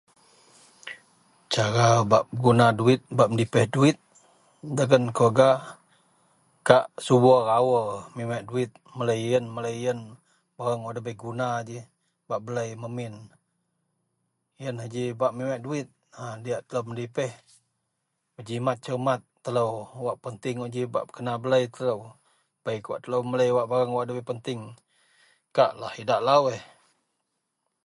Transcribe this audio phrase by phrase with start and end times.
[1.53, 3.97] cara bak peguna duwit, bak medepih duwit
[4.77, 5.49] dagen keluarga,
[6.67, 7.85] kak subur aur
[8.15, 9.99] miweak duwit, melei ien, melei ien
[10.57, 11.77] barang wak debei guna ji
[12.29, 13.13] bak belei memin,
[14.63, 15.87] ienlah ji bak miweak duwit,
[16.19, 17.31] a diyak telou medepih
[18.35, 19.71] berjimat cermat telou,
[20.05, 21.99] wak penting un ji bak kena belei telou,
[22.63, 24.61] bei kawak telou melei barang wak debai penting,
[25.55, 26.59] kaklah idak lalui